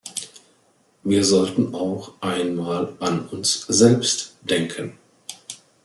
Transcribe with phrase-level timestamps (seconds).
[1.03, 4.97] Wir sollten auch einmal an uns selbst denken.